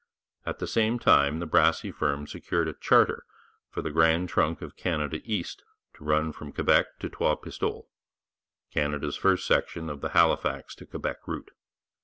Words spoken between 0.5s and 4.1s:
the same time the Brassey firm secured a charter for the